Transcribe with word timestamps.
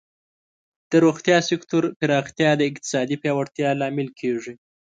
د 0.91 0.93
روغتیا 1.05 1.37
سکتور 1.49 1.83
پراختیا 1.99 2.51
د 2.57 2.61
اقتصادی 2.69 3.15
پیاوړتیا 3.23 3.69
لامل 3.81 4.09
کیږي. 4.19 4.53